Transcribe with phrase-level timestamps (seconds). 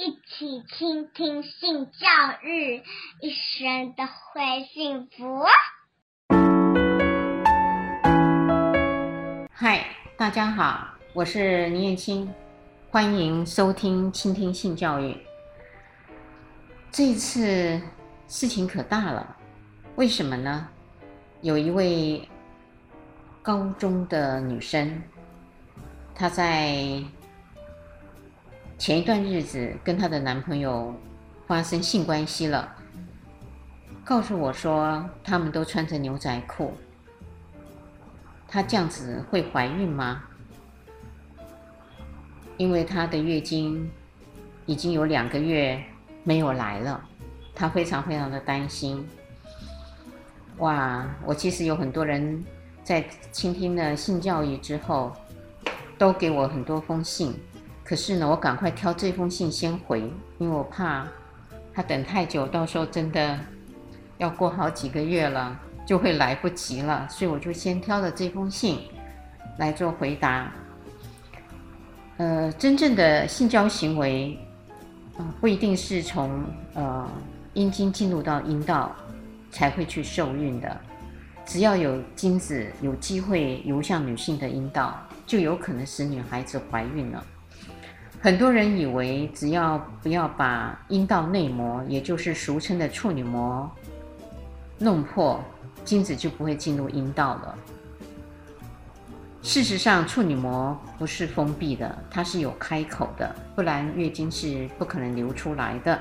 [0.00, 2.06] 一起倾听性教
[2.44, 2.80] 育，
[3.20, 5.44] 一生都会幸福。
[9.50, 9.84] 嗨，
[10.16, 12.32] 大家好，我是倪燕青，
[12.92, 15.16] 欢迎收听倾听性教育。
[16.92, 17.80] 这次
[18.28, 19.36] 事情可大了，
[19.96, 20.68] 为什么呢？
[21.40, 22.28] 有一位
[23.42, 25.02] 高中的女生，
[26.14, 27.02] 她在
[28.78, 30.94] 前一段日子跟她的男朋友
[31.48, 32.72] 发生性关系了，
[34.04, 36.72] 告诉我说他们都穿着牛仔裤。
[38.46, 40.22] 她这样子会怀孕吗？
[42.56, 43.90] 因为她的月经
[44.64, 45.82] 已经有两个月
[46.22, 47.04] 没有来了，
[47.56, 49.04] 她非常非常的担心。
[50.58, 51.04] 哇！
[51.26, 52.44] 我其实有很多人
[52.84, 55.12] 在倾听了性教育之后，
[55.98, 57.34] 都给我很多封信。
[57.88, 60.00] 可是呢，我赶快挑这封信先回，
[60.36, 61.06] 因为我怕
[61.72, 63.38] 他等太久，到时候真的
[64.18, 67.08] 要过好几个月了，就会来不及了。
[67.08, 68.80] 所以我就先挑了这封信
[69.56, 70.52] 来做回答。
[72.18, 74.38] 呃，真正的性交行为，
[75.16, 77.08] 呃，不一定是从呃
[77.54, 78.94] 阴茎进入到阴道。
[79.50, 80.78] 才会去受孕的，
[81.46, 84.94] 只要有精子有机会游向女性的阴道，
[85.26, 87.24] 就有可能使女孩子怀孕了。
[88.20, 93.70] 很多人以为只要不要把阴道内膜，也就是俗称的处女膜
[94.76, 95.40] 弄破，
[95.84, 97.54] 精子就不会进入阴道了。
[99.40, 105.96] 事实上，处女膜不是封闭的，它是有开口的，不然月经是不可能流出来的。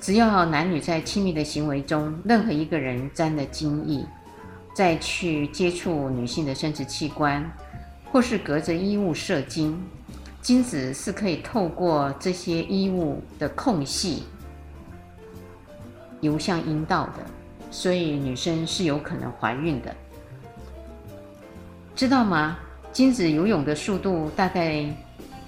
[0.00, 4.06] 只要男女在亲密的行为中，任何一个人沾了精液，
[4.74, 7.44] 再去接触女性的生殖器官，
[8.12, 9.78] 或是隔着衣物射精，
[10.40, 14.24] 精子是可以透过这些衣物的空隙
[16.20, 17.24] 游向阴道的，
[17.70, 19.94] 所以女生是有可能怀孕的。
[21.94, 22.58] 知道吗？
[22.92, 24.84] 精子游泳的速度大概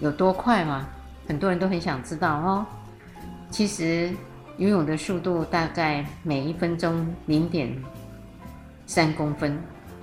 [0.00, 0.86] 有多快吗？
[1.26, 2.66] 很多人都很想知道哦。
[3.50, 4.10] 其实。
[4.58, 7.74] 游泳的速度大概每一分钟零点
[8.86, 9.58] 三公分，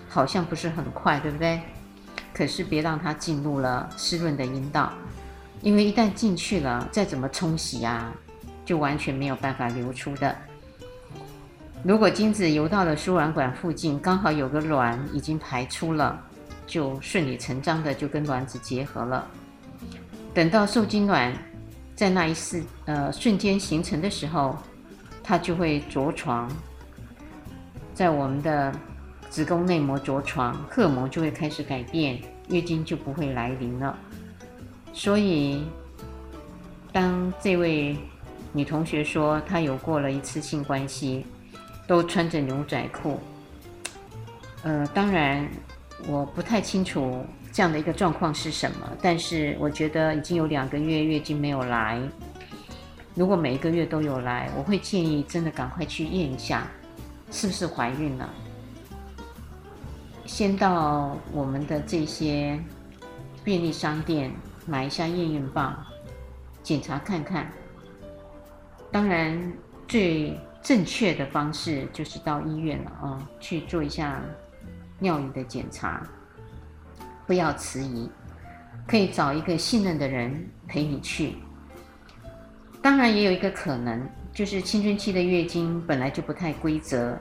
[0.09, 1.62] 好像不是很快，对不对？
[2.39, 4.94] 可是别让它进入了湿润的阴道，
[5.61, 8.13] 因为一旦进去了，再怎么冲洗啊，
[8.63, 10.33] 就完全没有办法流出的。
[11.83, 16.17] 如果精子游到了输卵管附近，刚好有个卵已经排出了，
[16.66, 19.27] 就顺理成章的就跟卵子结合了。
[20.33, 21.33] 等到受精卵。
[21.94, 24.57] 在那一次呃瞬间形成的时候，
[25.21, 26.50] 它就会着床，
[27.94, 28.73] 在我们的
[29.29, 32.19] 子宫内膜着床，荷尔蒙就会开始改变，
[32.50, 33.97] 月经就不会来临了。
[34.91, 35.63] 所以，
[36.91, 37.95] 当这位
[38.51, 41.25] 女同学说她有过了一次性关系，
[41.88, 43.19] 都穿着牛仔裤，
[44.63, 45.47] 呃，当然
[46.07, 47.23] 我不太清楚。
[47.51, 48.89] 这样的一个状况是什么？
[49.01, 52.00] 但是我觉得已经有两个月月经没有来。
[53.16, 56.68] 如果每一个月都有来，我会建议真的赶快去验一下，
[57.31, 58.29] 是不是怀孕了。
[60.29, 62.57] 先到我们的这些
[63.44, 64.31] 便利商店
[64.67, 65.75] 买一下验孕棒，
[66.62, 67.51] 检查看看。
[68.91, 69.51] 当然，
[69.88, 74.22] 最正确的方式就是到医院了啊，去做一下
[75.00, 76.03] 尿液的检查。
[77.25, 78.07] 不要迟疑，
[78.88, 81.38] 可以找一个信任的人陪你去。
[82.84, 87.18] 当然，也有一个可能，就是青春期的月经本来就不太规则，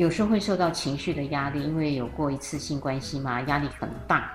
[0.00, 4.32] 有时候会受到情绪的压力，因为有过一次性关系嘛，压力很大，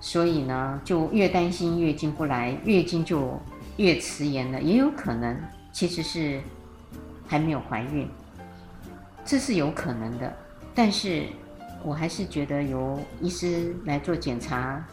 [0.00, 3.38] 所以呢，就越担心月经不来，月经就
[3.76, 4.62] 越迟延了。
[4.62, 5.38] 也有可能
[5.72, 6.40] 其实是
[7.26, 8.08] 还没有怀孕，
[9.26, 10.34] 这是有可能的，
[10.74, 11.26] 但是。
[11.84, 14.84] 我还是觉得由医师来做检查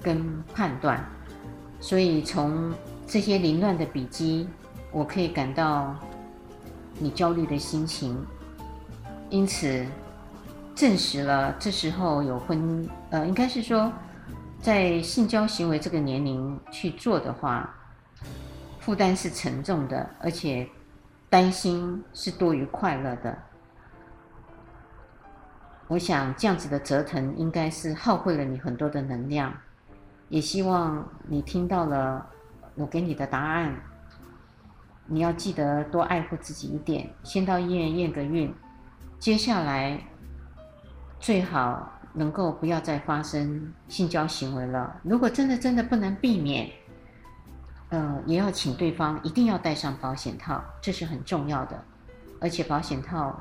[0.00, 1.04] 跟判断，
[1.80, 2.72] 所以从
[3.04, 4.48] 这些凌乱的笔记，
[4.92, 5.92] 我可以感到
[7.00, 8.16] 你焦虑的心情。
[9.30, 9.86] 因此，
[10.74, 13.92] 证实了这时候有婚，呃，应该是说，
[14.60, 17.72] 在性交行为这个年龄去做的话，
[18.80, 20.68] 负担是沉重的，而且
[21.28, 23.38] 担心是多于快乐的。
[25.86, 29.52] 我想这样子的折腾应该是耗费了你很多的能量，
[30.28, 32.26] 也希望你听到了
[32.74, 33.80] 我给你的答案。
[35.06, 38.54] 你要记得多爱护自己一点，先到医院验个孕，
[39.20, 40.00] 接下来
[41.20, 44.98] 最好能够不要再发生性交行为了。
[45.02, 46.70] 如果真的真的不能避免，
[47.90, 51.78] 呃，也要请对方一定要戴上保险套，这是很重要的，
[52.40, 53.38] 而且保险套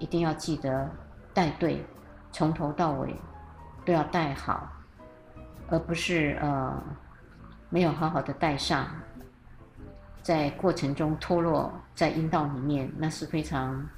[0.00, 0.90] 一定要记得
[1.32, 1.86] 戴对，
[2.32, 3.14] 从头到尾
[3.86, 4.68] 都要戴好，
[5.68, 6.82] 而不是呃
[7.68, 8.84] 没有好好的戴上，
[10.24, 13.88] 在过程中脱落在阴道里面，那是非常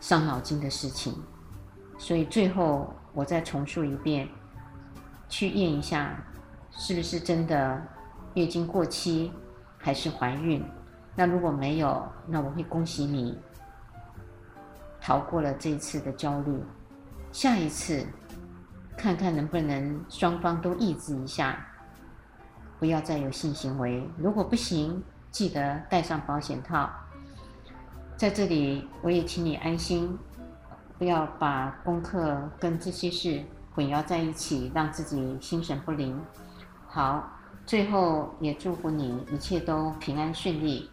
[0.00, 1.14] 伤脑筋的事情。
[1.98, 4.28] 所以最后我再重述一遍，
[5.28, 6.16] 去验一下
[6.70, 7.82] 是不是真的
[8.34, 9.32] 月经过期
[9.76, 10.64] 还是怀孕。
[11.16, 13.36] 那如果没有，那我会恭喜你
[15.00, 16.62] 逃过了这一次的焦虑。
[17.32, 18.06] 下一次
[18.96, 21.66] 看看能不能双方都抑制一下，
[22.78, 24.08] 不要再有性行为。
[24.16, 25.02] 如果不行，
[25.32, 26.88] 记得戴上保险套。
[28.18, 30.18] 在这里，我也请你安心。
[30.98, 33.40] 不要把功课跟这些事
[33.72, 36.20] 混淆在一起，让自己心神不宁。
[36.88, 37.30] 好，
[37.64, 40.90] 最后也祝福你一切都平安顺利。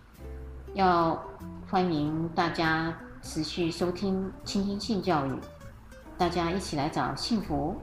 [0.75, 1.19] 要
[1.68, 5.31] 欢迎大家持续收听倾听性教育，
[6.19, 7.75] 大家一起来找幸福。